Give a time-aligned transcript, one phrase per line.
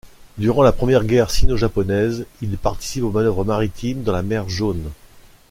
[0.39, 4.89] Durant la première guerre sino-japonaise, il participe aux manœuvres maritimes dans la mer Jaune.